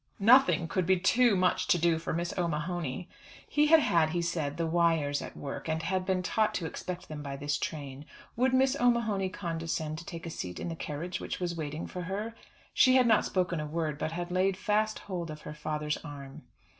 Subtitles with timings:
[0.17, 3.07] "Nothing could be too much to do for Miss O'Mahony."
[3.47, 7.07] He had had, he said, the wires at work, and had been taught to expect
[7.07, 8.05] them by this train.
[8.35, 12.01] Would Miss O'Mahony condescend to take a seat in the carriage which was waiting for
[12.01, 12.33] her?
[12.73, 16.45] She had not spoken a word, but had laid fast hold of her father's arm.